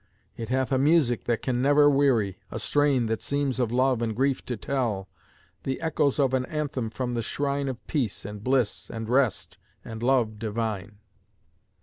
It 0.35 0.49
hath 0.49 0.71
a 0.71 0.79
music 0.79 1.25
that 1.25 1.43
can 1.43 1.61
never 1.61 1.87
weary, 1.87 2.39
A 2.49 2.57
strain 2.57 3.05
that 3.05 3.21
seems 3.21 3.59
of 3.59 3.71
love 3.71 4.01
and 4.01 4.15
grief 4.15 4.43
to 4.47 4.57
tell, 4.57 5.07
The 5.61 5.79
echoes 5.79 6.17
of 6.17 6.33
an 6.33 6.43
anthem 6.47 6.89
from 6.89 7.13
the 7.13 7.21
shrine 7.21 7.67
Of 7.67 7.85
peace, 7.85 8.25
and 8.25 8.43
bliss, 8.43 8.89
and 8.89 9.07
rest, 9.07 9.59
and 9.85 10.01
love 10.01 10.39
divine. 10.39 10.97